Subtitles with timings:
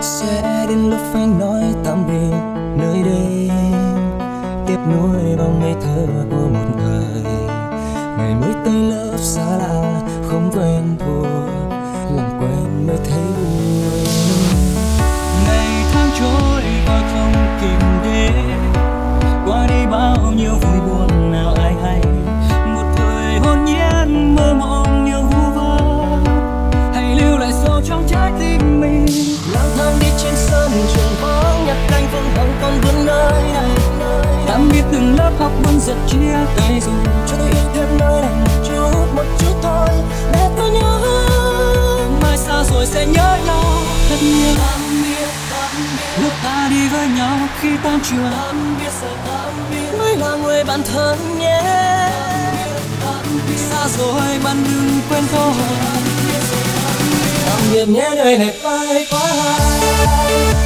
[0.00, 2.36] sẽ đến lúc phải nói tạm biệt
[2.76, 3.50] nơi đây.
[4.66, 7.22] Tiếp nối bao ngày thơ của một người.
[8.18, 11.26] Ngày mới tới lớp xa lạ, không quen thuộc.
[12.16, 12.55] Làm quen
[28.08, 29.06] trái tim mình.
[29.52, 33.70] Lang thang đi trên sân trường vắng nhặt canh phương hằng còn vương nơi này.
[34.46, 36.94] Tạm biệt từng lớp học vẫn giật chia tay rồi.
[37.28, 39.88] Cho tôi yêu thêm nơi này một chút một chút thôi.
[40.32, 41.00] Để tôi nhớ
[42.22, 43.64] mai xa rồi sẽ nhớ nhau.
[44.08, 44.54] Thật nhiều
[46.22, 48.32] lúc ta đi với nhau khi tan trường
[49.98, 51.62] mới là người bạn thân nhé.
[53.70, 55.52] Xa rồi, bạn đừng quên tôi
[57.72, 60.65] nhìn nhé nơi này bay quá.